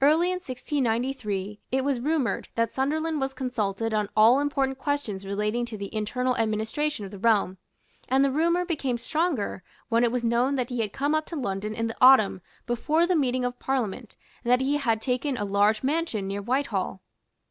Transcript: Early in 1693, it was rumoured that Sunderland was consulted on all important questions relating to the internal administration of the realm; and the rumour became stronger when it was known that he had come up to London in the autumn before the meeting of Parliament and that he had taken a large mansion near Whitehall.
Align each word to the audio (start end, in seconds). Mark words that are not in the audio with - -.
Early 0.00 0.28
in 0.30 0.36
1693, 0.36 1.60
it 1.70 1.84
was 1.84 2.00
rumoured 2.00 2.48
that 2.54 2.72
Sunderland 2.72 3.20
was 3.20 3.34
consulted 3.34 3.92
on 3.92 4.08
all 4.16 4.40
important 4.40 4.78
questions 4.78 5.26
relating 5.26 5.66
to 5.66 5.76
the 5.76 5.94
internal 5.94 6.34
administration 6.38 7.04
of 7.04 7.10
the 7.10 7.18
realm; 7.18 7.58
and 8.08 8.24
the 8.24 8.30
rumour 8.30 8.64
became 8.64 8.96
stronger 8.96 9.62
when 9.90 10.04
it 10.04 10.10
was 10.10 10.24
known 10.24 10.54
that 10.54 10.70
he 10.70 10.80
had 10.80 10.94
come 10.94 11.14
up 11.14 11.26
to 11.26 11.36
London 11.36 11.74
in 11.74 11.86
the 11.86 11.96
autumn 12.00 12.40
before 12.64 13.06
the 13.06 13.14
meeting 13.14 13.44
of 13.44 13.58
Parliament 13.58 14.16
and 14.42 14.50
that 14.50 14.62
he 14.62 14.78
had 14.78 15.02
taken 15.02 15.36
a 15.36 15.44
large 15.44 15.82
mansion 15.82 16.26
near 16.26 16.40
Whitehall. 16.40 17.02